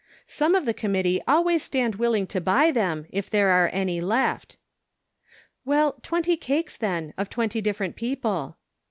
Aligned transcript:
Some 0.25 0.55
of 0.55 0.65
the 0.65 0.73
committee 0.73 1.21
always 1.27 1.61
stand 1.61 1.93
willing 1.97 2.25
to 2.25 2.41
buy 2.41 2.71
them 2.71 3.05
if 3.11 3.29
there 3.29 3.49
are 3.49 3.69
any 3.71 4.01
left,"" 4.01 4.57
Well, 5.63 5.99
twenty 6.01 6.35
cakes 6.35 6.75
then, 6.75 7.13
of 7.19 7.29
twenty 7.29 7.61
different 7.61 7.95
people." 7.95 8.57